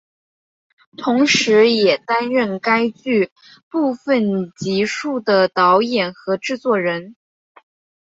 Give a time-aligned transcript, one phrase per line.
[0.97, 3.29] 同时也担任该剧
[3.69, 7.15] 部分集数的导演和制作人。